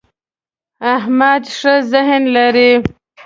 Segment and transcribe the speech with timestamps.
[0.95, 2.71] احمد ښه ذهن لري.